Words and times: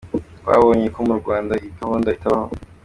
Twabonye 0.39 0.87
ko 0.95 0.99
mu 1.07 1.15
Rwanda 1.21 1.53
iyi 1.59 1.69
gahunda 1.79 2.09
itabaho. 2.17 2.51